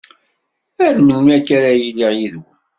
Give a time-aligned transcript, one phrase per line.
[0.85, 2.57] Ar melmi akka ara yiliɣ yid-wen!